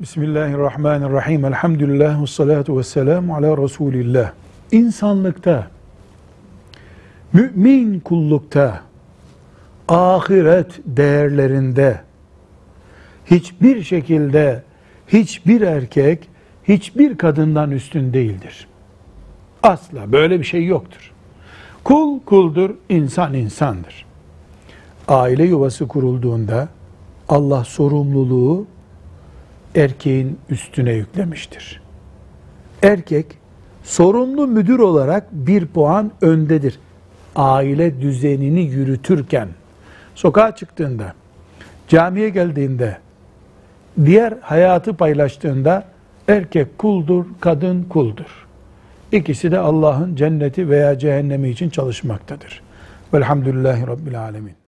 [0.00, 1.44] Bismillahirrahmanirrahim.
[1.44, 4.32] Elhamdülillah ve salatu ve selamu ala Resulillah.
[4.72, 5.70] İnsanlıkta,
[7.32, 8.80] mümin kullukta,
[9.88, 12.00] ahiret değerlerinde
[13.26, 14.62] hiçbir şekilde
[15.08, 16.28] hiçbir erkek
[16.68, 18.68] hiçbir kadından üstün değildir.
[19.62, 21.12] Asla böyle bir şey yoktur.
[21.84, 24.06] Kul kuldur, insan insandır.
[25.08, 26.68] Aile yuvası kurulduğunda
[27.28, 28.66] Allah sorumluluğu
[29.74, 31.82] erkeğin üstüne yüklemiştir.
[32.82, 33.26] Erkek
[33.82, 36.78] sorumlu müdür olarak bir puan öndedir.
[37.36, 39.48] Aile düzenini yürütürken,
[40.14, 41.14] sokağa çıktığında,
[41.88, 42.98] camiye geldiğinde,
[44.04, 45.84] diğer hayatı paylaştığında
[46.28, 48.46] erkek kuldur, kadın kuldur.
[49.12, 52.62] İkisi de Allah'ın cenneti veya cehennemi için çalışmaktadır.
[53.14, 54.63] Velhamdülillahi Rabbil Alemin.